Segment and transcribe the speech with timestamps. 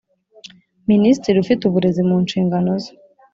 [0.89, 2.91] Minisitiri ufite uburezi mu nshingano ze